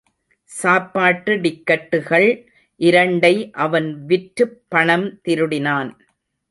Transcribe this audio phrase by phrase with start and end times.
[0.51, 2.27] சாப்பாட்டு டிக்கட்டுகள்
[2.79, 3.33] இரண்டை
[3.51, 5.91] அவன் விற்றுப் பணம் திருடினான்.